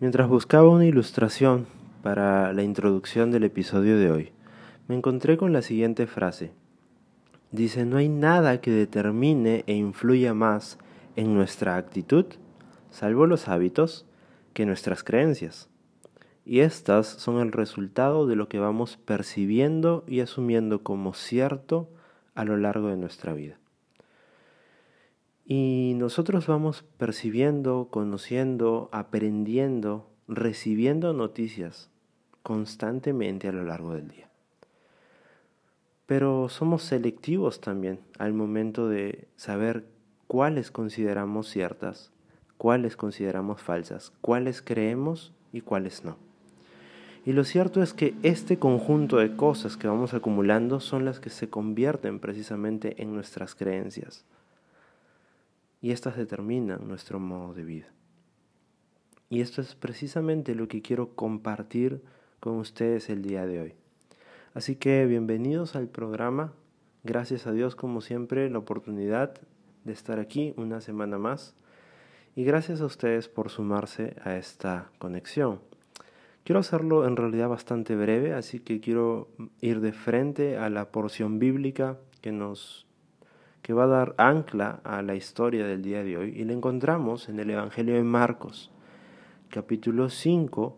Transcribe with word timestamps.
Mientras 0.00 0.30
buscaba 0.30 0.66
una 0.70 0.86
ilustración 0.86 1.66
para 2.02 2.54
la 2.54 2.62
introducción 2.62 3.30
del 3.30 3.44
episodio 3.44 3.98
de 3.98 4.10
hoy, 4.10 4.32
me 4.88 4.94
encontré 4.94 5.36
con 5.36 5.52
la 5.52 5.60
siguiente 5.60 6.06
frase. 6.06 6.52
Dice, 7.52 7.84
no 7.84 7.98
hay 7.98 8.08
nada 8.08 8.62
que 8.62 8.70
determine 8.70 9.62
e 9.66 9.74
influya 9.74 10.32
más 10.32 10.78
en 11.16 11.34
nuestra 11.34 11.76
actitud, 11.76 12.24
salvo 12.90 13.26
los 13.26 13.46
hábitos, 13.48 14.06
que 14.54 14.64
nuestras 14.64 15.04
creencias. 15.04 15.68
Y 16.46 16.60
estas 16.60 17.06
son 17.06 17.38
el 17.38 17.52
resultado 17.52 18.26
de 18.26 18.36
lo 18.36 18.48
que 18.48 18.58
vamos 18.58 18.96
percibiendo 18.96 20.04
y 20.06 20.20
asumiendo 20.20 20.82
como 20.82 21.12
cierto 21.12 21.90
a 22.34 22.46
lo 22.46 22.56
largo 22.56 22.88
de 22.88 22.96
nuestra 22.96 23.34
vida. 23.34 23.59
Y 25.52 25.94
nosotros 25.96 26.46
vamos 26.46 26.84
percibiendo, 26.96 27.88
conociendo, 27.90 28.88
aprendiendo, 28.92 30.08
recibiendo 30.28 31.12
noticias 31.12 31.90
constantemente 32.44 33.48
a 33.48 33.52
lo 33.52 33.64
largo 33.64 33.94
del 33.94 34.06
día. 34.06 34.28
Pero 36.06 36.48
somos 36.48 36.84
selectivos 36.84 37.60
también 37.60 37.98
al 38.20 38.32
momento 38.32 38.88
de 38.88 39.26
saber 39.34 39.86
cuáles 40.28 40.70
consideramos 40.70 41.48
ciertas, 41.48 42.12
cuáles 42.56 42.96
consideramos 42.96 43.60
falsas, 43.60 44.12
cuáles 44.20 44.62
creemos 44.62 45.32
y 45.52 45.62
cuáles 45.62 46.04
no. 46.04 46.16
Y 47.26 47.32
lo 47.32 47.42
cierto 47.42 47.82
es 47.82 47.92
que 47.92 48.14
este 48.22 48.60
conjunto 48.60 49.16
de 49.16 49.34
cosas 49.34 49.76
que 49.76 49.88
vamos 49.88 50.14
acumulando 50.14 50.78
son 50.78 51.04
las 51.04 51.18
que 51.18 51.30
se 51.30 51.50
convierten 51.50 52.20
precisamente 52.20 53.02
en 53.02 53.12
nuestras 53.12 53.56
creencias, 53.56 54.24
y 55.80 55.92
estas 55.92 56.16
determinan 56.16 56.86
nuestro 56.86 57.18
modo 57.18 57.54
de 57.54 57.64
vida. 57.64 57.86
Y 59.28 59.40
esto 59.40 59.60
es 59.60 59.74
precisamente 59.74 60.54
lo 60.54 60.68
que 60.68 60.82
quiero 60.82 61.14
compartir 61.14 62.02
con 62.40 62.56
ustedes 62.56 63.10
el 63.10 63.22
día 63.22 63.46
de 63.46 63.60
hoy. 63.60 63.74
Así 64.54 64.76
que 64.76 65.06
bienvenidos 65.06 65.76
al 65.76 65.88
programa. 65.88 66.52
Gracias 67.04 67.46
a 67.46 67.52
Dios 67.52 67.76
como 67.76 68.00
siempre 68.00 68.50
la 68.50 68.58
oportunidad 68.58 69.34
de 69.84 69.92
estar 69.92 70.18
aquí 70.18 70.52
una 70.56 70.80
semana 70.80 71.18
más. 71.18 71.54
Y 72.34 72.44
gracias 72.44 72.80
a 72.80 72.86
ustedes 72.86 73.28
por 73.28 73.50
sumarse 73.50 74.16
a 74.24 74.36
esta 74.36 74.90
conexión. 74.98 75.60
Quiero 76.44 76.60
hacerlo 76.60 77.06
en 77.06 77.16
realidad 77.16 77.48
bastante 77.48 77.94
breve, 77.94 78.34
así 78.34 78.60
que 78.60 78.80
quiero 78.80 79.28
ir 79.60 79.80
de 79.80 79.92
frente 79.92 80.56
a 80.56 80.70
la 80.70 80.90
porción 80.90 81.38
bíblica 81.38 81.98
que 82.20 82.32
nos 82.32 82.86
que 83.70 83.74
va 83.74 83.84
a 83.84 83.86
dar 83.86 84.14
ancla 84.18 84.80
a 84.82 85.00
la 85.00 85.14
historia 85.14 85.64
del 85.64 85.80
día 85.80 86.02
de 86.02 86.16
hoy 86.16 86.30
y 86.30 86.42
la 86.42 86.54
encontramos 86.54 87.28
en 87.28 87.38
el 87.38 87.50
Evangelio 87.50 87.94
de 87.94 88.02
Marcos, 88.02 88.68
capítulo 89.48 90.10
5, 90.10 90.76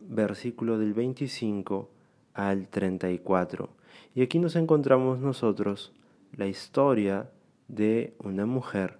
versículo 0.00 0.78
del 0.78 0.92
25 0.92 1.88
al 2.34 2.68
34. 2.68 3.70
Y 4.14 4.20
aquí 4.20 4.38
nos 4.38 4.56
encontramos 4.56 5.20
nosotros 5.20 5.94
la 6.36 6.46
historia 6.46 7.30
de 7.68 8.12
una 8.18 8.44
mujer 8.44 8.98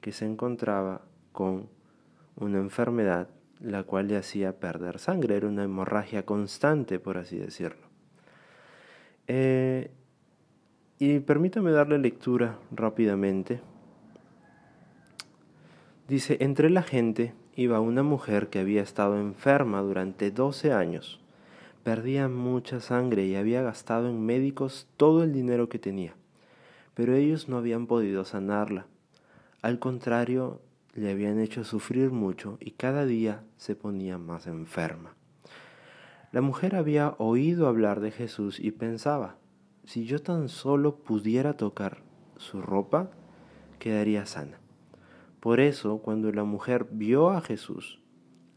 que 0.00 0.12
se 0.12 0.24
encontraba 0.24 1.02
con 1.32 1.68
una 2.36 2.60
enfermedad 2.60 3.28
la 3.60 3.82
cual 3.82 4.08
le 4.08 4.16
hacía 4.16 4.58
perder 4.58 5.00
sangre, 5.00 5.36
era 5.36 5.48
una 5.48 5.64
hemorragia 5.64 6.24
constante, 6.24 6.98
por 6.98 7.18
así 7.18 7.36
decirlo. 7.36 7.88
Eh, 9.26 9.90
y 11.04 11.18
permítame 11.18 11.72
darle 11.72 11.98
lectura 11.98 12.60
rápidamente. 12.70 13.60
Dice, 16.06 16.36
entre 16.38 16.70
la 16.70 16.84
gente 16.84 17.34
iba 17.56 17.80
una 17.80 18.04
mujer 18.04 18.50
que 18.50 18.60
había 18.60 18.82
estado 18.82 19.18
enferma 19.18 19.80
durante 19.80 20.30
12 20.30 20.72
años. 20.72 21.18
Perdía 21.82 22.28
mucha 22.28 22.78
sangre 22.78 23.26
y 23.26 23.34
había 23.34 23.62
gastado 23.62 24.08
en 24.08 24.24
médicos 24.24 24.86
todo 24.96 25.24
el 25.24 25.32
dinero 25.32 25.68
que 25.68 25.80
tenía, 25.80 26.14
pero 26.94 27.16
ellos 27.16 27.48
no 27.48 27.56
habían 27.56 27.88
podido 27.88 28.24
sanarla. 28.24 28.86
Al 29.60 29.80
contrario, 29.80 30.60
le 30.94 31.10
habían 31.10 31.40
hecho 31.40 31.64
sufrir 31.64 32.12
mucho 32.12 32.58
y 32.60 32.70
cada 32.70 33.06
día 33.06 33.42
se 33.56 33.74
ponía 33.74 34.18
más 34.18 34.46
enferma. 34.46 35.16
La 36.30 36.42
mujer 36.42 36.76
había 36.76 37.16
oído 37.18 37.66
hablar 37.66 37.98
de 37.98 38.12
Jesús 38.12 38.60
y 38.60 38.70
pensaba, 38.70 39.41
si 39.92 40.06
yo 40.06 40.22
tan 40.22 40.48
solo 40.48 40.96
pudiera 40.96 41.52
tocar 41.52 41.98
su 42.38 42.62
ropa, 42.62 43.10
quedaría 43.78 44.24
sana. 44.24 44.58
Por 45.38 45.60
eso, 45.60 45.98
cuando 45.98 46.32
la 46.32 46.44
mujer 46.44 46.86
vio 46.90 47.28
a 47.28 47.42
Jesús, 47.42 48.00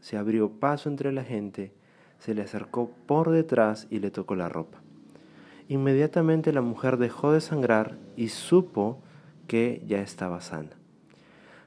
se 0.00 0.16
abrió 0.16 0.48
paso 0.52 0.88
entre 0.88 1.12
la 1.12 1.24
gente, 1.24 1.74
se 2.18 2.32
le 2.32 2.40
acercó 2.40 2.90
por 3.04 3.32
detrás 3.32 3.86
y 3.90 3.98
le 3.98 4.10
tocó 4.10 4.34
la 4.34 4.48
ropa. 4.48 4.80
Inmediatamente 5.68 6.54
la 6.54 6.62
mujer 6.62 6.96
dejó 6.96 7.32
de 7.32 7.42
sangrar 7.42 7.98
y 8.16 8.28
supo 8.28 9.02
que 9.46 9.82
ya 9.86 10.00
estaba 10.00 10.40
sana. 10.40 10.78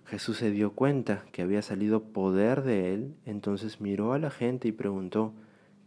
Jesús 0.06 0.38
se 0.38 0.50
dio 0.50 0.72
cuenta 0.72 1.26
que 1.32 1.44
había 1.44 1.62
salido 1.62 2.06
poder 2.06 2.64
de 2.64 2.96
él, 2.96 3.14
entonces 3.24 3.82
miró 3.82 4.14
a 4.14 4.18
la 4.18 4.32
gente 4.32 4.68
y 4.68 4.72
preguntó, 4.72 5.36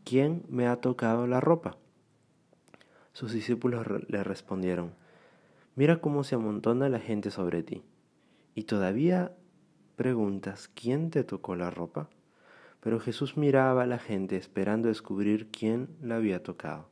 ¿quién 0.04 0.44
me 0.49 0.69
ha 0.69 0.76
tocado 0.76 1.26
la 1.26 1.41
ropa? 1.41 1.78
Sus 3.12 3.32
discípulos 3.32 3.86
le 4.08 4.24
respondieron, 4.24 4.94
Mira 5.74 6.00
cómo 6.00 6.24
se 6.24 6.34
amontona 6.34 6.88
la 6.88 6.98
gente 6.98 7.30
sobre 7.30 7.62
ti. 7.62 7.82
¿Y 8.54 8.64
todavía 8.64 9.32
preguntas 9.96 10.70
quién 10.74 11.10
te 11.10 11.22
tocó 11.24 11.54
la 11.54 11.70
ropa? 11.70 12.08
Pero 12.80 13.00
Jesús 13.00 13.36
miraba 13.36 13.82
a 13.82 13.86
la 13.86 13.98
gente 13.98 14.36
esperando 14.36 14.88
descubrir 14.88 15.48
quién 15.50 15.88
la 16.02 16.16
había 16.16 16.42
tocado. 16.42 16.88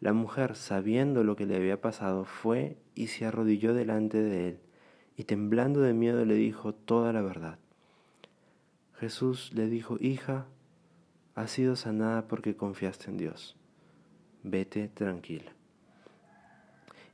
La 0.00 0.12
mujer, 0.12 0.56
sabiendo 0.56 1.24
lo 1.24 1.36
que 1.36 1.46
le 1.46 1.56
había 1.56 1.80
pasado, 1.80 2.24
fue 2.24 2.76
y 2.94 3.06
se 3.06 3.24
arrodilló 3.24 3.72
delante 3.72 4.20
de 4.20 4.48
él, 4.48 4.58
y 5.16 5.24
temblando 5.24 5.80
de 5.80 5.94
miedo 5.94 6.24
le 6.24 6.34
dijo 6.34 6.74
toda 6.74 7.12
la 7.12 7.22
verdad. 7.22 7.58
Jesús 8.94 9.52
le 9.54 9.68
dijo, 9.68 9.96
Hija, 10.00 10.46
has 11.34 11.50
sido 11.50 11.76
sanada 11.76 12.28
porque 12.28 12.56
confiaste 12.56 13.10
en 13.10 13.16
Dios 13.16 13.56
vete 14.46 14.88
tranquila. 14.88 15.52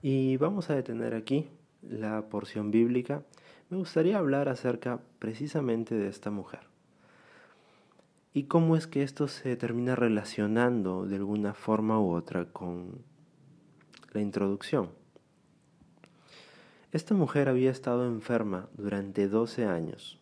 Y 0.03 0.37
vamos 0.37 0.71
a 0.71 0.75
detener 0.75 1.15
aquí 1.15 1.49
la 1.83 2.29
porción 2.29 2.71
bíblica. 2.71 3.23
Me 3.71 3.77
gustaría 3.77 4.19
hablar 4.19 4.49
acerca 4.49 5.01
precisamente 5.19 5.95
de 5.95 6.09
esta 6.09 6.31
mujer. 6.31 6.61
Y 8.35 8.45
cómo 8.45 8.77
es 8.77 8.87
que 8.87 9.03
esto 9.03 9.29
se 9.29 9.57
termina 9.57 9.95
relacionando 9.95 11.07
de 11.07 11.17
alguna 11.17 11.55
forma 11.55 12.01
u 12.01 12.13
otra 12.13 12.47
con 12.47 13.03
la 14.13 14.21
introducción. 14.21 14.91
Esta 16.93 17.15
mujer 17.15 17.49
había 17.49 17.71
estado 17.71 18.07
enferma 18.07 18.69
durante 18.77 19.29
12 19.29 19.65
años 19.65 20.19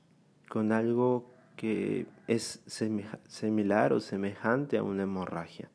con 0.48 0.72
algo 0.72 1.30
que 1.56 2.06
es 2.26 2.62
similar 3.26 3.92
o 3.92 4.00
semejante 4.00 4.78
a 4.78 4.82
una 4.82 5.02
hemorragia. 5.04 5.70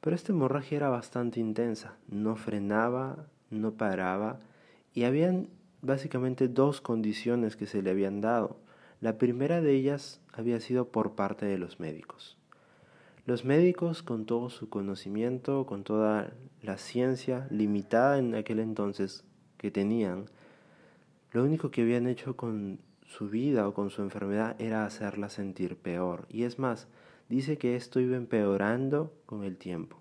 Pero 0.00 0.14
esta 0.14 0.32
hemorragia 0.32 0.76
era 0.76 0.88
bastante 0.88 1.40
intensa, 1.40 1.96
no 2.08 2.36
frenaba, 2.36 3.26
no 3.50 3.72
paraba 3.72 4.40
y 4.94 5.04
habían 5.04 5.48
básicamente 5.82 6.48
dos 6.48 6.80
condiciones 6.80 7.56
que 7.56 7.66
se 7.66 7.82
le 7.82 7.90
habían 7.90 8.20
dado. 8.20 8.56
La 9.00 9.18
primera 9.18 9.60
de 9.60 9.74
ellas 9.74 10.20
había 10.32 10.60
sido 10.60 10.88
por 10.88 11.14
parte 11.14 11.46
de 11.46 11.58
los 11.58 11.80
médicos. 11.80 12.38
Los 13.26 13.44
médicos, 13.44 14.02
con 14.02 14.24
todo 14.24 14.50
su 14.50 14.68
conocimiento, 14.68 15.66
con 15.66 15.82
toda 15.82 16.32
la 16.62 16.78
ciencia 16.78 17.46
limitada 17.50 18.18
en 18.18 18.34
aquel 18.34 18.60
entonces 18.60 19.24
que 19.58 19.70
tenían, 19.70 20.26
lo 21.32 21.44
único 21.44 21.70
que 21.70 21.82
habían 21.82 22.06
hecho 22.06 22.36
con 22.36 22.78
su 23.04 23.28
vida 23.28 23.68
o 23.68 23.74
con 23.74 23.90
su 23.90 24.02
enfermedad 24.02 24.54
era 24.60 24.84
hacerla 24.84 25.28
sentir 25.28 25.76
peor. 25.76 26.26
Y 26.28 26.44
es 26.44 26.58
más, 26.58 26.88
dice 27.28 27.58
que 27.58 27.76
esto 27.76 28.00
iba 28.00 28.16
empeorando 28.16 29.12
con 29.26 29.44
el 29.44 29.56
tiempo, 29.56 29.98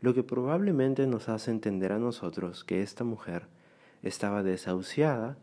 lo 0.00 0.14
que 0.14 0.22
probablemente 0.22 1.06
nos 1.06 1.28
hace 1.28 1.50
entender 1.50 1.92
a 1.92 1.98
nosotros 1.98 2.64
que 2.64 2.82
esta 2.82 3.04
mujer 3.04 3.46
estaba 4.02 4.42
desahuciada 4.42 5.36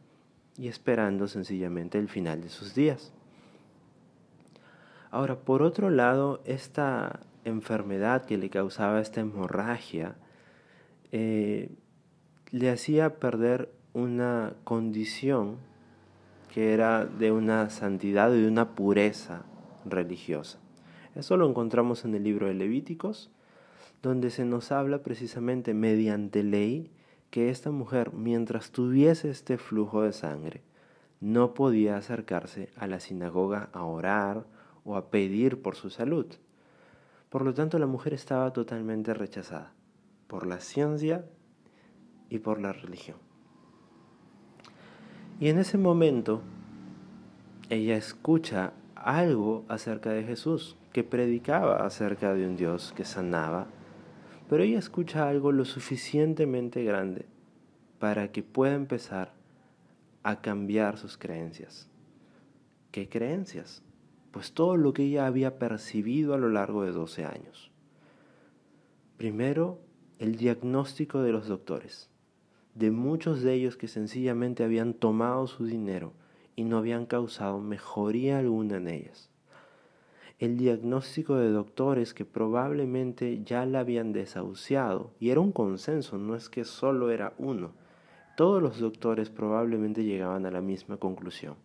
y 0.57 0.67
esperando 0.67 1.27
sencillamente 1.27 1.97
el 1.97 2.09
final 2.09 2.41
de 2.41 2.49
sus 2.49 2.75
días. 2.75 3.11
Ahora, 5.11 5.35
por 5.35 5.61
otro 5.61 5.89
lado, 5.89 6.41
esta 6.45 7.19
enfermedad 7.45 8.25
que 8.25 8.37
le 8.37 8.49
causaba 8.49 9.01
esta 9.01 9.21
hemorragia 9.21 10.15
eh, 11.11 11.69
le 12.51 12.69
hacía 12.69 13.19
perder 13.19 13.71
una 13.93 14.53
condición 14.63 15.57
que 16.51 16.73
era 16.73 17.05
de 17.05 17.31
una 17.31 17.69
santidad 17.69 18.31
y 18.33 18.41
de 18.41 18.47
una 18.47 18.75
pureza 18.75 19.43
religiosa. 19.85 20.59
Eso 21.15 21.37
lo 21.37 21.47
encontramos 21.47 22.05
en 22.05 22.15
el 22.15 22.23
libro 22.23 22.47
de 22.47 22.53
Levíticos, 22.55 23.29
donde 24.01 24.31
se 24.31 24.45
nos 24.45 24.71
habla 24.71 25.03
precisamente 25.03 25.73
mediante 25.73 26.43
ley 26.43 26.91
que 27.29 27.49
esta 27.49 27.71
mujer, 27.71 28.13
mientras 28.13 28.71
tuviese 28.71 29.29
este 29.29 29.57
flujo 29.57 30.01
de 30.01 30.13
sangre, 30.13 30.61
no 31.19 31.53
podía 31.53 31.97
acercarse 31.97 32.69
a 32.75 32.85
la 32.85 32.99
sinagoga 32.99 33.69
a 33.73 33.83
orar 33.85 34.45
o 34.83 34.97
a 34.97 35.09
pedir 35.09 35.61
por 35.61 35.75
su 35.75 35.89
salud. 35.89 36.27
Por 37.29 37.43
lo 37.43 37.53
tanto, 37.53 37.79
la 37.79 37.87
mujer 37.87 38.13
estaba 38.13 38.51
totalmente 38.51 39.13
rechazada 39.13 39.73
por 40.27 40.45
la 40.45 40.59
ciencia 40.59 41.25
y 42.29 42.39
por 42.39 42.59
la 42.59 42.73
religión. 42.73 43.17
Y 45.39 45.47
en 45.47 45.59
ese 45.59 45.77
momento, 45.77 46.41
ella 47.69 47.95
escucha 47.95 48.73
algo 48.95 49.65
acerca 49.67 50.11
de 50.11 50.23
Jesús, 50.23 50.77
que 50.93 51.03
predicaba 51.03 51.85
acerca 51.85 52.33
de 52.33 52.47
un 52.47 52.55
Dios 52.55 52.93
que 52.95 53.03
sanaba, 53.03 53.67
pero 54.47 54.63
ella 54.63 54.77
escucha 54.77 55.27
algo 55.27 55.51
lo 55.51 55.65
suficientemente 55.65 56.83
grande 56.83 57.25
para 57.99 58.31
que 58.31 58.43
pueda 58.43 58.75
empezar 58.75 59.33
a 60.21 60.41
cambiar 60.41 60.97
sus 60.97 61.17
creencias. 61.17 61.89
¿Qué 62.91 63.09
creencias? 63.09 63.81
Pues 64.31 64.53
todo 64.53 64.77
lo 64.77 64.93
que 64.93 65.03
ella 65.03 65.25
había 65.25 65.57
percibido 65.57 66.33
a 66.33 66.37
lo 66.37 66.49
largo 66.49 66.83
de 66.83 66.91
12 66.91 67.25
años. 67.25 67.71
Primero, 69.17 69.79
el 70.19 70.35
diagnóstico 70.35 71.21
de 71.21 71.31
los 71.31 71.47
doctores, 71.47 72.09
de 72.75 72.91
muchos 72.91 73.41
de 73.41 73.53
ellos 73.53 73.77
que 73.77 73.87
sencillamente 73.87 74.63
habían 74.63 74.93
tomado 74.93 75.47
su 75.47 75.65
dinero 75.65 76.13
y 76.55 76.65
no 76.65 76.77
habían 76.77 77.05
causado 77.07 77.59
mejoría 77.59 78.39
alguna 78.39 78.77
en 78.77 78.87
ellas. 78.87 79.32
El 80.43 80.57
diagnóstico 80.57 81.37
de 81.37 81.49
doctores 81.49 82.13
que 82.13 82.25
probablemente 82.25 83.41
ya 83.45 83.65
la 83.65 83.79
habían 83.79 84.11
desahuciado, 84.11 85.13
y 85.17 85.29
era 85.29 85.39
un 85.39 85.53
consenso, 85.53 86.17
no 86.17 86.35
es 86.35 86.49
que 86.49 86.65
solo 86.65 87.11
era 87.11 87.33
uno. 87.37 87.71
Todos 88.35 88.61
los 88.61 88.77
doctores 88.77 89.29
probablemente 89.29 90.03
llegaban 90.03 90.45
a 90.45 90.51
la 90.51 90.59
misma 90.59 90.97
conclusión. 90.97 91.55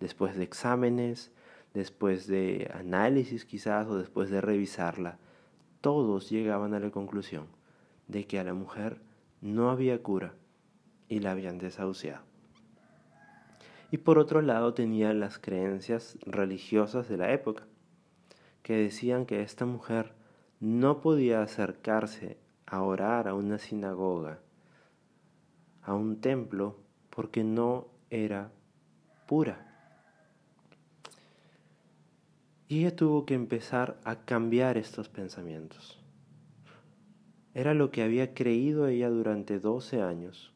Después 0.00 0.36
de 0.36 0.42
exámenes, 0.42 1.30
después 1.72 2.26
de 2.26 2.68
análisis 2.74 3.44
quizás 3.44 3.86
o 3.86 3.96
después 3.96 4.28
de 4.28 4.40
revisarla, 4.40 5.18
todos 5.80 6.30
llegaban 6.30 6.74
a 6.74 6.80
la 6.80 6.90
conclusión 6.90 7.46
de 8.08 8.26
que 8.26 8.40
a 8.40 8.44
la 8.44 8.54
mujer 8.54 9.00
no 9.40 9.70
había 9.70 10.02
cura 10.02 10.34
y 11.08 11.20
la 11.20 11.30
habían 11.30 11.58
desahuciado. 11.58 12.24
Y 13.92 13.98
por 13.98 14.18
otro 14.18 14.42
lado 14.42 14.74
tenían 14.74 15.20
las 15.20 15.38
creencias 15.38 16.18
religiosas 16.26 17.08
de 17.08 17.16
la 17.16 17.32
época, 17.32 17.68
que 18.62 18.76
decían 18.76 19.26
que 19.26 19.42
esta 19.42 19.66
mujer 19.66 20.12
no 20.60 21.00
podía 21.00 21.42
acercarse 21.42 22.38
a 22.66 22.82
orar 22.82 23.28
a 23.28 23.34
una 23.34 23.58
sinagoga, 23.58 24.40
a 25.82 25.94
un 25.94 26.20
templo, 26.20 26.76
porque 27.08 27.42
no 27.42 27.88
era 28.10 28.52
pura. 29.26 29.66
Y 32.68 32.80
ella 32.80 32.94
tuvo 32.94 33.26
que 33.26 33.34
empezar 33.34 33.98
a 34.04 34.24
cambiar 34.24 34.78
estos 34.78 35.08
pensamientos. 35.08 35.98
Era 37.52 37.74
lo 37.74 37.90
que 37.90 38.02
había 38.02 38.32
creído 38.32 38.86
ella 38.86 39.10
durante 39.10 39.58
12 39.58 40.02
años, 40.02 40.52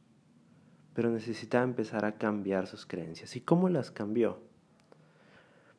pero 0.94 1.10
necesitaba 1.10 1.64
empezar 1.64 2.04
a 2.04 2.16
cambiar 2.18 2.68
sus 2.68 2.86
creencias. 2.86 3.34
¿Y 3.34 3.40
cómo 3.40 3.68
las 3.68 3.90
cambió? 3.90 4.38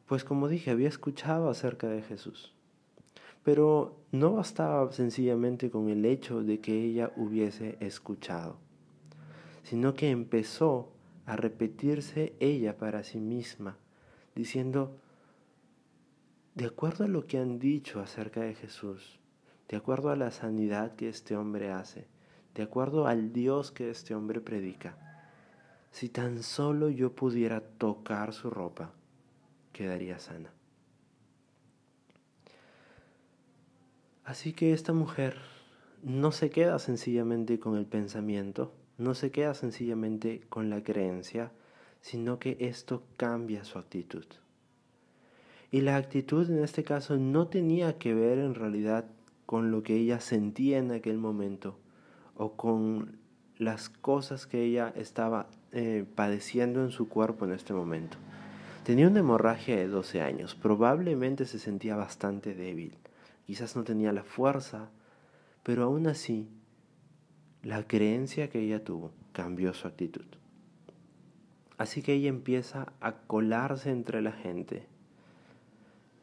Pues 0.06 0.24
como 0.24 0.48
dije, 0.48 0.72
había 0.72 0.88
escuchado 0.88 1.50
acerca 1.50 1.88
de 1.88 2.04
Jesús, 2.04 2.54
pero 3.44 3.98
no 4.12 4.34
bastaba 4.34 4.92
sencillamente 4.92 5.72
con 5.72 5.90
el 5.90 6.06
hecho 6.06 6.44
de 6.44 6.60
que 6.60 6.84
ella 6.84 7.12
hubiese 7.16 7.78
escuchado, 7.80 8.57
sino 9.63 9.96
que 9.96 10.12
empezó 10.12 10.92
a 11.25 11.36
repetirse 11.36 12.36
ella 12.40 12.78
para 12.78 13.04
sí 13.04 13.19
misma, 13.19 13.78
diciendo, 14.36 14.96
de 16.54 16.66
acuerdo 16.66 17.06
a 17.06 17.07
lo 17.07 17.25
que 17.25 17.40
han 17.40 17.57
dicho 17.57 18.00
acerca 18.00 18.42
de 18.42 18.54
Jesús, 18.54 19.19
de 19.68 19.78
acuerdo 19.78 20.12
a 20.12 20.16
la 20.16 20.30
sanidad 20.30 20.96
que 20.96 21.10
este 21.10 21.36
hombre 21.36 21.72
hace, 21.72 22.07
de 22.54 22.62
acuerdo 22.62 23.07
al 23.07 23.34
Dios 23.34 23.72
que 23.72 23.90
este 23.90 24.13
hombre 24.13 24.40
predica. 24.40 24.98
Si 25.90 26.10
tan 26.10 26.44
solo 26.44 26.90
yo 26.90 27.13
pudiera 27.13 27.62
tocar 27.62 28.34
su 28.34 28.50
ropa, 28.50 28.94
quedaría 29.75 30.19
sana. 30.19 30.51
Así 34.24 34.54
que 34.54 34.72
esta 34.72 34.94
mujer 34.94 35.36
no 36.01 36.31
se 36.31 36.50
queda 36.50 36.80
sencillamente 36.80 37.60
con 37.60 37.75
el 37.75 37.86
pensamiento, 37.86 38.72
no 38.98 39.16
se 39.16 39.31
queda 39.31 39.54
sencillamente 39.54 40.39
con 40.48 40.69
la 40.69 40.81
creencia, 40.81 41.51
sino 42.00 42.39
que 42.39 42.56
esto 42.62 43.04
cambia 43.18 43.66
su 43.66 43.77
actitud. 43.77 44.25
Y 45.72 45.81
la 45.81 45.98
actitud 45.98 46.50
en 46.50 46.63
este 46.63 46.86
caso 46.86 47.18
no 47.18 47.48
tenía 47.48 47.98
que 47.98 48.13
ver 48.13 48.38
en 48.38 48.56
realidad 48.56 49.04
con 49.45 49.71
lo 49.71 49.83
que 49.83 49.98
ella 49.98 50.21
sentía 50.21 50.78
en 50.78 50.92
aquel 50.92 51.18
momento 51.18 51.78
o 52.38 52.54
con 52.54 53.19
las 53.57 53.89
cosas 53.89 54.48
que 54.48 54.63
ella 54.63 54.94
estaba 54.95 55.48
eh, 55.74 56.06
padeciendo 56.16 56.81
en 56.81 56.92
su 56.92 57.10
cuerpo 57.10 57.44
en 57.44 57.51
este 57.51 57.74
momento. 57.74 58.18
Tenía 58.85 59.07
una 59.07 59.21
hemorragia 59.21 59.77
de 59.77 59.87
12 59.87 60.21
años, 60.21 60.53
probablemente 60.53 61.47
se 61.47 61.57
sentía 61.57 61.95
bastante 61.95 62.53
débil, 62.53 62.95
quizás 63.47 63.75
no 63.75 63.83
tenía 63.83 64.13
la 64.13 64.23
fuerza, 64.23 64.91
pero 65.63 65.85
aún 65.85 66.05
así 66.05 66.47
la 67.63 67.87
creencia 67.87 68.47
que 68.51 68.59
ella 68.59 68.83
tuvo 68.83 69.11
cambió 69.31 69.73
su 69.73 69.87
actitud. 69.87 70.27
Así 71.79 72.03
que 72.03 72.13
ella 72.13 72.29
empieza 72.29 72.93
a 73.01 73.13
colarse 73.13 73.89
entre 73.89 74.21
la 74.21 74.33
gente, 74.33 74.85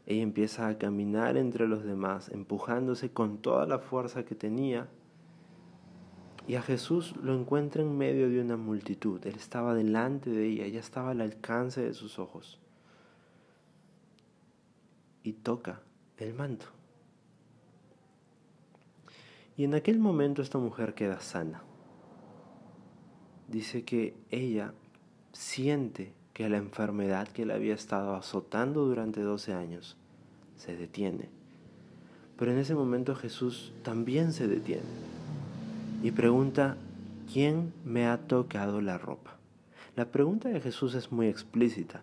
ella 0.06 0.22
empieza 0.22 0.68
a 0.68 0.78
caminar 0.78 1.36
entre 1.36 1.66
los 1.66 1.82
demás, 1.82 2.28
empujándose 2.28 3.10
con 3.10 3.38
toda 3.38 3.66
la 3.66 3.80
fuerza 3.80 4.24
que 4.24 4.36
tenía. 4.36 4.86
Y 6.46 6.56
a 6.56 6.62
Jesús 6.62 7.14
lo 7.22 7.38
encuentra 7.38 7.82
en 7.82 7.96
medio 7.96 8.28
de 8.28 8.40
una 8.40 8.56
multitud. 8.56 9.24
Él 9.24 9.36
estaba 9.36 9.74
delante 9.74 10.30
de 10.30 10.46
ella, 10.48 10.66
ya 10.66 10.80
estaba 10.80 11.10
al 11.10 11.20
alcance 11.20 11.80
de 11.80 11.94
sus 11.94 12.18
ojos. 12.18 12.58
Y 15.22 15.34
toca 15.34 15.80
el 16.18 16.34
manto. 16.34 16.66
Y 19.56 19.64
en 19.64 19.74
aquel 19.74 19.98
momento 20.00 20.42
esta 20.42 20.58
mujer 20.58 20.94
queda 20.94 21.20
sana. 21.20 21.62
Dice 23.46 23.84
que 23.84 24.16
ella 24.30 24.74
siente 25.32 26.12
que 26.32 26.48
la 26.48 26.56
enfermedad 26.56 27.28
que 27.28 27.46
le 27.46 27.52
había 27.52 27.74
estado 27.74 28.16
azotando 28.16 28.84
durante 28.86 29.20
12 29.20 29.52
años 29.52 29.96
se 30.56 30.76
detiene. 30.76 31.28
Pero 32.36 32.50
en 32.50 32.58
ese 32.58 32.74
momento 32.74 33.14
Jesús 33.14 33.72
también 33.84 34.32
se 34.32 34.48
detiene 34.48 35.11
y 36.02 36.10
pregunta, 36.10 36.76
¿quién 37.32 37.72
me 37.84 38.06
ha 38.06 38.18
tocado 38.26 38.80
la 38.80 38.98
ropa? 38.98 39.36
La 39.94 40.10
pregunta 40.10 40.48
de 40.48 40.60
Jesús 40.60 40.94
es 40.94 41.12
muy 41.12 41.28
explícita. 41.28 42.02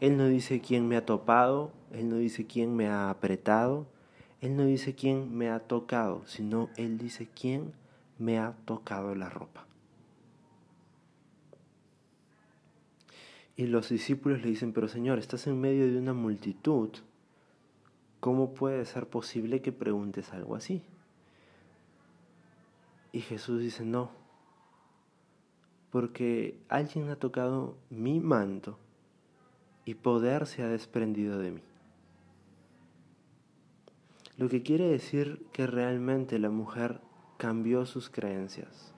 Él 0.00 0.16
no 0.16 0.26
dice 0.26 0.60
quién 0.60 0.88
me 0.88 0.96
ha 0.96 1.06
topado, 1.06 1.70
Él 1.92 2.08
no 2.08 2.16
dice 2.16 2.46
quién 2.46 2.74
me 2.74 2.88
ha 2.88 3.08
apretado, 3.08 3.86
Él 4.40 4.56
no 4.56 4.64
dice 4.64 4.94
quién 4.96 5.36
me 5.36 5.48
ha 5.48 5.60
tocado, 5.60 6.22
sino 6.26 6.70
Él 6.76 6.98
dice 6.98 7.28
quién 7.40 7.72
me 8.18 8.38
ha 8.38 8.56
tocado 8.64 9.14
la 9.14 9.30
ropa. 9.30 9.64
Y 13.56 13.66
los 13.66 13.88
discípulos 13.88 14.42
le 14.42 14.48
dicen, 14.48 14.72
pero 14.72 14.88
Señor, 14.88 15.18
estás 15.18 15.46
en 15.46 15.60
medio 15.60 15.86
de 15.86 15.98
una 15.98 16.12
multitud. 16.12 16.90
¿Cómo 18.18 18.54
puede 18.54 18.84
ser 18.84 19.06
posible 19.06 19.62
que 19.62 19.72
preguntes 19.72 20.32
algo 20.32 20.56
así? 20.56 20.82
Y 23.16 23.22
Jesús 23.22 23.62
dice, 23.62 23.82
no, 23.82 24.10
porque 25.90 26.60
alguien 26.68 27.08
ha 27.08 27.16
tocado 27.16 27.78
mi 27.88 28.20
manto 28.20 28.78
y 29.86 29.94
poder 29.94 30.44
se 30.46 30.62
ha 30.62 30.68
desprendido 30.68 31.38
de 31.38 31.52
mí. 31.52 31.62
Lo 34.36 34.50
que 34.50 34.62
quiere 34.62 34.86
decir 34.86 35.46
que 35.54 35.66
realmente 35.66 36.38
la 36.38 36.50
mujer 36.50 37.00
cambió 37.38 37.86
sus 37.86 38.10
creencias, 38.10 38.92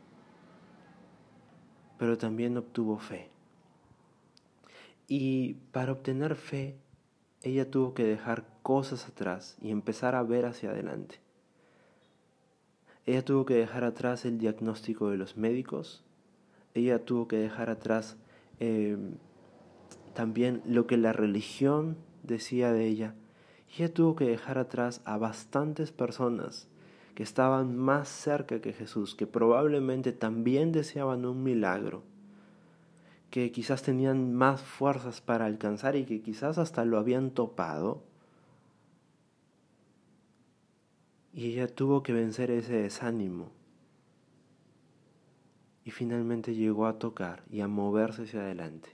pero 1.96 2.18
también 2.18 2.56
obtuvo 2.56 2.98
fe. 2.98 3.30
Y 5.06 5.54
para 5.70 5.92
obtener 5.92 6.34
fe, 6.34 6.76
ella 7.42 7.70
tuvo 7.70 7.94
que 7.94 8.02
dejar 8.02 8.48
cosas 8.64 9.06
atrás 9.06 9.56
y 9.62 9.70
empezar 9.70 10.16
a 10.16 10.24
ver 10.24 10.44
hacia 10.44 10.70
adelante. 10.70 11.20
Ella 13.08 13.24
tuvo 13.24 13.46
que 13.46 13.54
dejar 13.54 13.84
atrás 13.84 14.26
el 14.26 14.36
diagnóstico 14.36 15.08
de 15.08 15.16
los 15.16 15.38
médicos, 15.38 16.04
ella 16.74 17.06
tuvo 17.06 17.26
que 17.26 17.38
dejar 17.38 17.70
atrás 17.70 18.18
em, 18.60 19.14
también 20.12 20.60
lo 20.66 20.86
que 20.86 20.98
la 20.98 21.14
religión 21.14 21.96
decía 22.22 22.70
de 22.70 22.86
ella, 22.86 23.14
ella 23.74 23.94
tuvo 23.94 24.14
que 24.14 24.26
dejar 24.26 24.58
atrás 24.58 25.00
a 25.06 25.16
bastantes 25.16 25.90
personas 25.90 26.68
que 27.14 27.22
estaban 27.22 27.78
más 27.78 28.10
cerca 28.10 28.60
que 28.60 28.74
Jesús, 28.74 29.14
que 29.14 29.26
probablemente 29.26 30.12
también 30.12 30.70
deseaban 30.70 31.24
un 31.24 31.42
milagro, 31.42 32.02
que 33.30 33.50
quizás 33.52 33.80
tenían 33.80 34.34
más 34.34 34.60
fuerzas 34.60 35.22
para 35.22 35.46
alcanzar 35.46 35.96
y 35.96 36.04
que 36.04 36.20
quizás 36.20 36.58
hasta 36.58 36.84
lo 36.84 36.98
habían 36.98 37.30
topado. 37.30 38.02
Y 41.32 41.52
ella 41.52 41.68
tuvo 41.68 42.02
que 42.02 42.12
vencer 42.12 42.50
ese 42.50 42.74
desánimo. 42.74 43.50
Y 45.84 45.90
finalmente 45.90 46.54
llegó 46.54 46.86
a 46.86 46.98
tocar 46.98 47.44
y 47.50 47.60
a 47.60 47.68
moverse 47.68 48.22
hacia 48.22 48.40
adelante. 48.40 48.90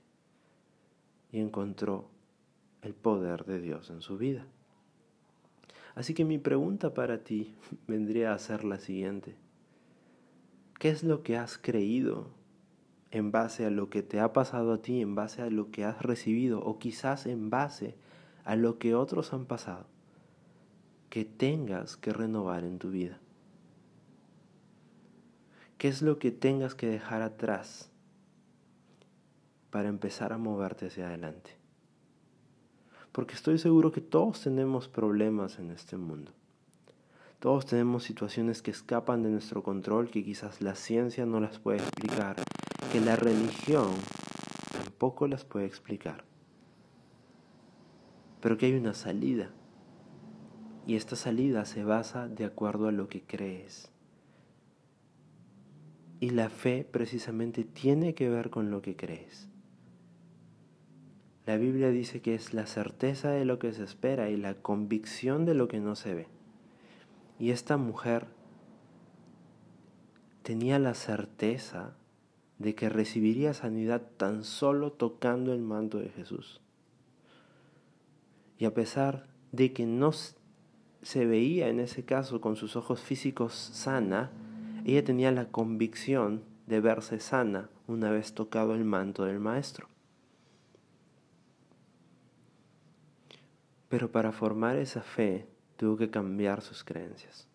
Y 1.32 1.40
encontró 1.40 2.08
el 2.82 2.94
poder 2.94 3.44
de 3.44 3.60
Dios 3.60 3.90
en 3.90 4.00
su 4.00 4.18
vida. 4.18 4.46
Así 5.94 6.14
que 6.14 6.24
mi 6.24 6.38
pregunta 6.38 6.94
para 6.94 7.24
ti 7.24 7.54
vendría 7.86 8.34
a 8.34 8.38
ser 8.38 8.64
la 8.64 8.78
siguiente. 8.78 9.36
¿Qué 10.78 10.90
es 10.90 11.02
lo 11.02 11.22
que 11.22 11.36
has 11.36 11.56
creído 11.56 12.28
en 13.14 13.30
base 13.30 13.64
a 13.64 13.70
lo 13.70 13.90
que 13.90 14.02
te 14.02 14.18
ha 14.18 14.32
pasado 14.32 14.72
a 14.72 14.82
ti, 14.82 15.00
en 15.00 15.14
base 15.14 15.40
a 15.40 15.48
lo 15.48 15.70
que 15.70 15.84
has 15.84 16.02
recibido 16.02 16.58
o 16.60 16.80
quizás 16.80 17.26
en 17.26 17.48
base 17.48 17.94
a 18.44 18.56
lo 18.56 18.78
que 18.80 18.96
otros 18.96 19.32
han 19.32 19.46
pasado, 19.46 19.86
que 21.14 21.24
tengas 21.24 21.96
que 21.96 22.12
renovar 22.12 22.64
en 22.64 22.80
tu 22.80 22.90
vida. 22.90 23.20
¿Qué 25.78 25.86
es 25.86 26.02
lo 26.02 26.18
que 26.18 26.32
tengas 26.32 26.74
que 26.74 26.88
dejar 26.88 27.22
atrás 27.22 27.88
para 29.70 29.88
empezar 29.88 30.32
a 30.32 30.38
moverte 30.38 30.88
hacia 30.88 31.06
adelante? 31.06 31.52
Porque 33.12 33.34
estoy 33.34 33.58
seguro 33.58 33.92
que 33.92 34.00
todos 34.00 34.40
tenemos 34.40 34.88
problemas 34.88 35.60
en 35.60 35.70
este 35.70 35.96
mundo. 35.96 36.32
Todos 37.38 37.64
tenemos 37.64 38.02
situaciones 38.02 38.60
que 38.60 38.72
escapan 38.72 39.22
de 39.22 39.30
nuestro 39.30 39.62
control, 39.62 40.10
que 40.10 40.24
quizás 40.24 40.60
la 40.62 40.74
ciencia 40.74 41.26
no 41.26 41.38
las 41.38 41.60
puede 41.60 41.78
explicar, 41.78 42.42
que 42.90 43.00
la 43.00 43.14
religión 43.14 43.92
tampoco 44.72 45.28
las 45.28 45.44
puede 45.44 45.66
explicar. 45.66 46.24
Pero 48.40 48.58
que 48.58 48.66
hay 48.66 48.74
una 48.74 48.94
salida. 48.94 49.52
Y 50.86 50.96
esta 50.96 51.16
salida 51.16 51.64
se 51.64 51.84
basa 51.84 52.28
de 52.28 52.44
acuerdo 52.44 52.88
a 52.88 52.92
lo 52.92 53.08
que 53.08 53.22
crees. 53.22 53.90
Y 56.20 56.30
la 56.30 56.50
fe 56.50 56.86
precisamente 56.90 57.64
tiene 57.64 58.14
que 58.14 58.28
ver 58.28 58.50
con 58.50 58.70
lo 58.70 58.82
que 58.82 58.96
crees. 58.96 59.48
La 61.46 61.56
Biblia 61.56 61.90
dice 61.90 62.22
que 62.22 62.34
es 62.34 62.54
la 62.54 62.66
certeza 62.66 63.30
de 63.30 63.44
lo 63.44 63.58
que 63.58 63.72
se 63.72 63.84
espera 63.84 64.30
y 64.30 64.36
la 64.36 64.54
convicción 64.54 65.44
de 65.44 65.54
lo 65.54 65.68
que 65.68 65.80
no 65.80 65.94
se 65.94 66.14
ve. 66.14 66.28
Y 67.38 67.50
esta 67.50 67.76
mujer 67.76 68.26
tenía 70.42 70.78
la 70.78 70.94
certeza 70.94 71.96
de 72.58 72.74
que 72.74 72.88
recibiría 72.88 73.52
sanidad 73.52 74.02
tan 74.16 74.44
solo 74.44 74.92
tocando 74.92 75.52
el 75.52 75.60
manto 75.60 75.98
de 75.98 76.10
Jesús. 76.10 76.60
Y 78.58 78.64
a 78.66 78.72
pesar 78.72 79.26
de 79.52 79.72
que 79.72 79.84
no 79.84 80.12
se 81.04 81.26
veía 81.26 81.68
en 81.68 81.80
ese 81.80 82.04
caso 82.04 82.40
con 82.40 82.56
sus 82.56 82.76
ojos 82.76 83.02
físicos 83.02 83.52
sana, 83.52 84.30
ella 84.86 85.04
tenía 85.04 85.30
la 85.30 85.50
convicción 85.50 86.42
de 86.66 86.80
verse 86.80 87.20
sana 87.20 87.68
una 87.86 88.10
vez 88.10 88.32
tocado 88.32 88.74
el 88.74 88.84
manto 88.84 89.24
del 89.26 89.38
Maestro. 89.38 89.88
Pero 93.90 94.10
para 94.10 94.32
formar 94.32 94.76
esa 94.76 95.02
fe 95.02 95.46
tuvo 95.76 95.98
que 95.98 96.08
cambiar 96.08 96.62
sus 96.62 96.82
creencias. 96.84 97.48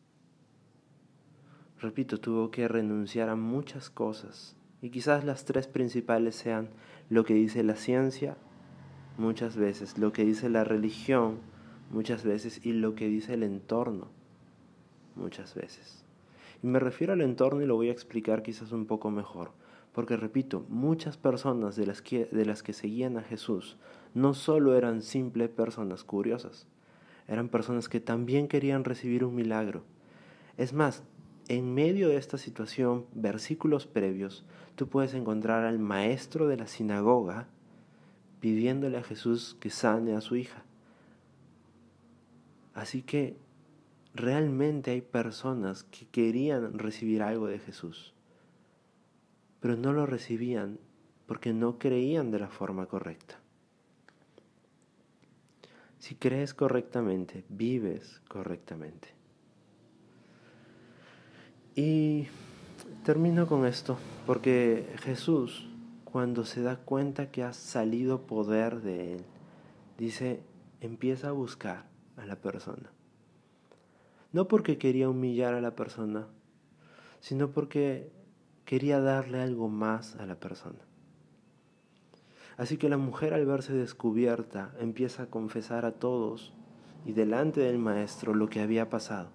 Repito, 1.80 2.20
tuvo 2.20 2.52
que 2.52 2.68
renunciar 2.68 3.30
a 3.30 3.36
muchas 3.36 3.90
cosas 3.90 4.56
y 4.80 4.92
quizás 4.92 5.24
las 5.24 5.46
tres 5.46 5.68
principales 5.68 6.36
sean 6.36 6.70
lo 7.10 7.26
que 7.26 7.34
dice 7.34 7.64
la 7.64 7.76
ciencia 7.76 8.38
muchas 9.18 9.58
veces, 9.58 9.98
lo 9.98 10.14
que 10.14 10.24
dice 10.24 10.50
la 10.50 10.64
religión 10.64 11.40
muchas 11.90 12.24
veces 12.24 12.66
y 12.66 12.74
lo 12.74 12.96
que 12.96 13.08
dice 13.08 13.34
el 13.34 13.44
entorno 13.44 14.08
muchas 15.16 15.54
veces. 15.54 16.04
Y 16.64 16.68
me 16.68 16.80
refiero 16.80 17.14
al 17.14 17.22
entorno 17.22 17.62
y 17.62 17.66
lo 17.66 17.76
voy 17.76 17.90
a 17.90 17.94
explicar 17.94 18.42
quizás 18.42 18.72
un 18.72 18.86
poco 18.86 19.12
mejor, 19.12 19.52
porque 19.94 20.18
repito, 20.18 20.66
muchas 20.70 21.18
personas 21.18 21.76
de 21.76 21.86
las 21.86 22.02
que, 22.02 22.26
de 22.26 22.46
las 22.46 22.64
que 22.64 22.74
seguían 22.74 23.18
a 23.18 23.24
Jesús 23.24 23.78
no 24.14 24.34
solo 24.34 24.76
eran 24.76 25.02
simples 25.02 25.50
personas 25.50 26.04
curiosas, 26.04 26.68
eran 27.28 27.50
personas 27.50 27.90
que 27.90 28.00
también 28.00 28.48
querían 28.48 28.84
recibir 28.84 29.24
un 29.24 29.36
milagro. 29.36 29.84
Es 30.58 30.74
más, 30.74 31.04
en 31.48 31.74
medio 31.74 32.10
de 32.10 32.18
esta 32.18 32.38
situación, 32.38 33.06
versículos 33.14 33.88
previos, 33.88 34.46
tú 34.76 34.88
puedes 34.88 35.14
encontrar 35.14 35.66
al 35.66 35.80
maestro 35.80 36.48
de 36.48 36.58
la 36.58 36.68
sinagoga 36.68 37.48
pidiéndole 38.40 38.98
a 38.98 39.04
Jesús 39.04 39.58
que 39.60 39.70
sane 39.70 40.16
a 40.16 40.22
su 40.22 40.36
hija. 40.36 40.64
Así 42.74 43.02
que 43.02 43.38
realmente 44.14 44.92
hay 44.92 45.02
personas 45.02 45.84
que 45.84 46.08
querían 46.08 46.78
recibir 46.78 47.22
algo 47.22 47.48
de 47.48 47.60
Jesús, 47.60 48.14
pero 49.60 49.76
no 49.76 49.94
lo 49.94 50.06
recibían 50.06 50.80
porque 51.28 51.54
no 51.54 51.78
creían 51.78 52.32
de 52.32 52.40
la 52.40 52.50
forma 52.50 52.88
correcta. 52.88 53.40
Si 56.00 56.16
crees 56.16 56.54
correctamente, 56.54 57.44
vives 57.50 58.22
correctamente. 58.30 59.10
Y 61.76 62.28
termino 63.04 63.48
con 63.48 63.66
esto, 63.66 63.98
porque 64.26 64.88
Jesús, 65.02 65.68
cuando 66.06 66.46
se 66.46 66.62
da 66.62 66.78
cuenta 66.78 67.32
que 67.32 67.44
ha 67.44 67.54
salido 67.54 68.26
poder 68.26 68.82
de 68.82 69.14
él, 69.16 69.26
dice, 69.98 70.42
empieza 70.82 71.30
a 71.30 71.34
buscar 71.34 71.86
a 72.20 72.26
la 72.26 72.36
persona. 72.36 72.92
No 74.32 74.48
porque 74.48 74.78
quería 74.78 75.10
humillar 75.10 75.54
a 75.54 75.62
la 75.62 75.76
persona, 75.76 76.28
sino 77.20 77.52
porque 77.52 78.12
quería 78.66 79.00
darle 79.00 79.42
algo 79.42 79.70
más 79.70 80.16
a 80.18 80.26
la 80.26 80.40
persona. 80.40 80.80
Así 82.58 82.78
que 82.78 82.90
la 82.90 82.98
mujer 82.98 83.34
al 83.34 83.46
verse 83.46 83.74
descubierta 83.74 84.74
empieza 84.80 85.24
a 85.24 85.30
confesar 85.30 85.86
a 85.86 85.94
todos 85.94 86.54
y 87.06 87.14
delante 87.14 87.62
del 87.62 87.80
maestro 87.80 88.34
lo 88.34 88.50
que 88.50 88.60
había 88.60 88.90
pasado. 88.90 89.30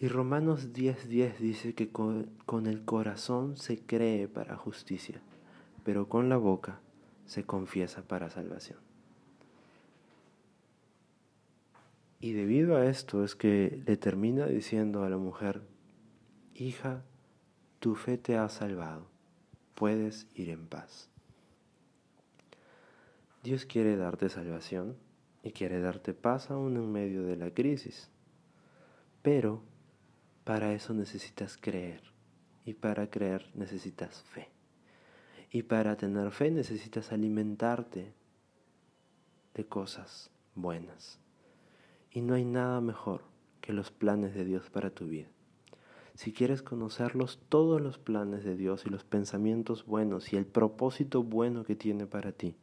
Y 0.00 0.08
Romanos 0.08 0.72
10:10 0.72 1.38
dice 1.38 1.74
que 1.74 1.90
con, 1.90 2.26
el 2.66 2.84
corazón 2.84 3.56
se 3.56 3.78
cree 3.78 4.28
para 4.28 4.56
justicia, 4.56 5.22
pero 5.84 6.08
con 6.08 6.28
la 6.28 6.36
boca 6.36 6.80
se 7.24 7.44
confiesa 7.44 8.02
para 8.02 8.28
salvación. 8.28 8.80
Y 12.24 12.32
debido 12.32 12.78
a 12.78 12.86
esto 12.86 13.22
es 13.22 13.34
que 13.34 13.82
le 13.84 13.98
termina 13.98 14.46
diciendo 14.46 15.04
a 15.04 15.10
la 15.10 15.18
mujer, 15.18 15.60
hija, 16.54 17.04
tu 17.80 17.96
fe 17.96 18.16
te 18.16 18.38
ha 18.38 18.48
salvado, 18.48 19.10
puedes 19.74 20.26
ir 20.34 20.48
en 20.48 20.66
paz. 20.66 21.10
Dios 23.42 23.66
quiere 23.66 23.96
darte 23.96 24.30
salvación 24.30 24.96
y 25.42 25.50
quiere 25.50 25.82
darte 25.82 26.14
paz 26.14 26.50
aún 26.50 26.78
en 26.78 26.90
medio 26.90 27.24
de 27.24 27.36
la 27.36 27.52
crisis, 27.52 28.08
pero 29.20 29.62
para 30.44 30.72
eso 30.72 30.94
necesitas 30.94 31.58
creer. 31.58 32.00
Y 32.64 32.72
para 32.72 33.10
creer 33.10 33.50
necesitas 33.54 34.22
fe. 34.22 34.48
Y 35.50 35.64
para 35.64 35.98
tener 35.98 36.30
fe 36.30 36.50
necesitas 36.50 37.12
alimentarte 37.12 38.14
de 39.52 39.66
cosas 39.66 40.30
buenas. 40.54 41.20
Y 42.14 42.22
no 42.22 42.32
hay 42.32 42.46
nada 42.46 42.80
mejor 42.80 43.20
que 43.60 43.74
los 43.74 43.90
planes 43.90 44.34
de 44.34 44.46
Dios 44.46 44.70
para 44.70 44.88
tu 44.88 45.06
vida. 45.06 45.28
Si 46.14 46.32
quieres 46.32 46.62
conocerlos, 46.62 47.38
todos 47.50 47.82
los 47.82 47.98
planes 47.98 48.42
de 48.42 48.56
Dios 48.56 48.86
y 48.86 48.88
los 48.88 49.04
pensamientos 49.04 49.84
buenos 49.84 50.32
y 50.32 50.36
el 50.36 50.46
propósito 50.46 51.22
bueno 51.22 51.64
que 51.64 51.76
tiene 51.76 52.06
para 52.06 52.32
ti, 52.32 52.56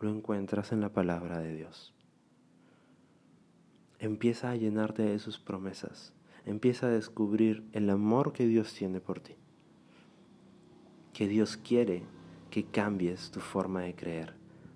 lo 0.00 0.10
encuentras 0.10 0.72
en 0.72 0.80
la 0.80 0.92
palabra 0.92 1.38
de 1.38 1.54
Dios. 1.54 1.94
Empieza 4.00 4.50
a 4.50 4.56
llenarte 4.56 5.04
de 5.04 5.20
sus 5.20 5.38
promesas 5.38 6.12
empieza 6.46 6.86
a 6.86 6.90
descubrir 6.90 7.64
el 7.72 7.88
amor 7.90 8.32
que 8.32 8.46
Dios 8.46 8.74
tiene 8.74 9.00
por 9.00 9.20
ti. 9.20 9.36
Que 11.12 11.28
Dios 11.28 11.56
quiere 11.56 12.02
que 12.50 12.64
cambies 12.64 13.30
tu 13.30 13.40
forma 13.40 13.82
de 13.82 13.94
creer, 13.94 14.34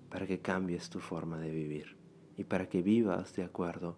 para 0.09 0.25
que 0.25 0.39
cambies 0.39 0.89
tu 0.89 0.99
forma 0.99 1.39
de 1.39 1.51
vivir 1.51 1.97
y 2.37 2.43
para 2.43 2.67
que 2.67 2.81
vivas 2.81 3.35
de 3.35 3.43
acuerdo 3.43 3.97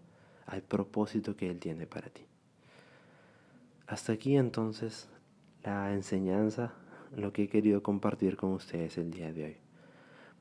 al 0.52 0.62
propósito 0.62 1.36
que 1.36 1.50
Él 1.50 1.60
tiene 1.60 1.88
para 1.88 2.10
ti. 2.10 2.26
Hasta 3.88 4.14
aquí 4.14 4.36
entonces 4.36 5.08
la 5.64 5.94
enseñanza, 5.94 6.74
lo 7.16 7.32
que 7.32 7.44
he 7.44 7.48
querido 7.48 7.82
compartir 7.82 8.36
con 8.36 8.52
ustedes 8.52 8.98
el 8.98 9.12
día 9.12 9.32
de 9.32 9.46
hoy. 9.46 9.58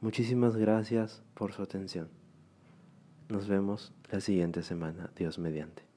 Muchísimas 0.01 0.57
gracias 0.57 1.23
por 1.35 1.53
su 1.53 1.63
atención. 1.63 2.09
Nos 3.29 3.47
vemos 3.47 3.93
la 4.11 4.21
siguiente 4.21 4.63
semana, 4.63 5.11
Dios 5.17 5.39
mediante. 5.39 5.90